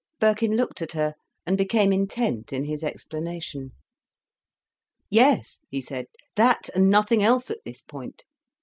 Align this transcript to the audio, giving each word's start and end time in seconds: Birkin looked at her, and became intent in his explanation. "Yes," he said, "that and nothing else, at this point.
Birkin 0.19 0.55
looked 0.57 0.81
at 0.81 0.93
her, 0.93 1.13
and 1.45 1.55
became 1.55 1.93
intent 1.93 2.51
in 2.51 2.63
his 2.63 2.83
explanation. 2.83 3.73
"Yes," 5.11 5.59
he 5.69 5.79
said, 5.79 6.07
"that 6.35 6.69
and 6.73 6.89
nothing 6.89 7.21
else, 7.21 7.51
at 7.51 7.63
this 7.65 7.83
point. 7.83 8.23